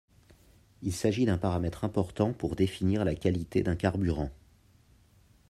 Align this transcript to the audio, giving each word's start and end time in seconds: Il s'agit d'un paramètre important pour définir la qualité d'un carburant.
Il 0.81 0.93
s'agit 0.93 1.25
d'un 1.25 1.37
paramètre 1.37 1.83
important 1.83 2.33
pour 2.33 2.55
définir 2.55 3.05
la 3.05 3.13
qualité 3.13 3.61
d'un 3.61 3.75
carburant. 3.75 4.31